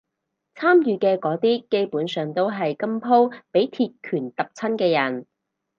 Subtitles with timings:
[0.55, 5.27] 參與嘅嗰啲基本上都係今鋪畀鐵拳揼親嘅人